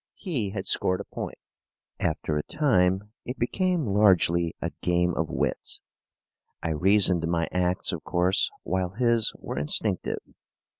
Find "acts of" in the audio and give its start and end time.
7.51-8.03